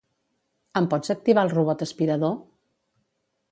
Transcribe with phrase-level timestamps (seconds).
[0.81, 2.35] Em pots activar el robot aspirador?